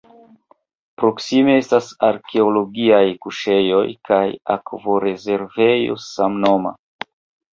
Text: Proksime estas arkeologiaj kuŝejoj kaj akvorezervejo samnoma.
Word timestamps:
Proksime 1.01 1.57
estas 1.63 1.89
arkeologiaj 2.07 3.03
kuŝejoj 3.25 3.83
kaj 4.09 4.23
akvorezervejo 4.55 6.01
samnoma. 6.07 6.73